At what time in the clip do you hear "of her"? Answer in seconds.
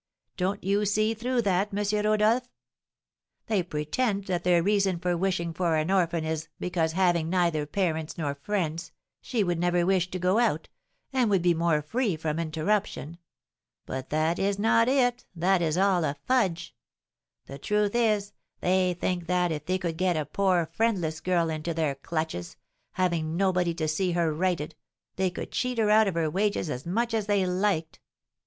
26.07-26.27